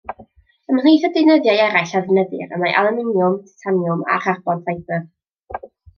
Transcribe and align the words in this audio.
Ymhlith 0.75 1.03
y 1.09 1.09
deunyddiau 1.17 1.59
eraill 1.65 1.93
a 1.99 2.01
ddefnyddir 2.07 2.55
y 2.57 2.59
mae 2.63 2.73
alwminiwm, 2.81 3.35
titaniwm 3.51 4.03
a 4.15 4.19
charbon 4.25 4.65
ffibr. 4.71 5.09